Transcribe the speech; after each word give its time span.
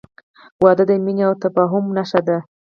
•واده 0.63 0.83
د 0.89 0.91
مینې 1.05 1.23
او 1.27 1.33
تفاهم 1.43 1.85
نښه 1.95 2.21
ده. 2.27 2.37